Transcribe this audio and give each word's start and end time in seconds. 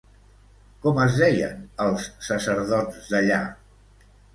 Com 0.85 1.01
es 1.03 1.19
deien 1.25 1.61
els 1.87 2.09
sacerdots 2.31 3.15
d'allà? 3.15 3.43